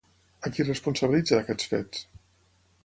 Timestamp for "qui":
0.55-0.65